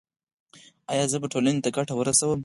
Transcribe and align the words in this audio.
ایا 0.91 1.05
زه 1.11 1.17
به 1.21 1.27
ټولنې 1.33 1.61
ته 1.65 1.69
ګټه 1.77 1.93
ورسوم؟ 1.95 2.39